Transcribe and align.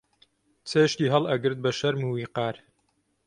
چێشتی 0.69 1.11
هەڵئەگرت 1.13 1.59
بە 1.63 1.71
شەرم 1.79 2.01
و 2.03 2.13
ویقار 2.17 2.55